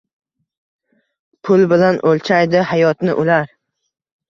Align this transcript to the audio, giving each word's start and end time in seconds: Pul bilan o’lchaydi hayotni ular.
Pul 1.49 1.67
bilan 1.75 2.01
o’lchaydi 2.13 2.65
hayotni 2.73 3.17
ular. 3.27 3.57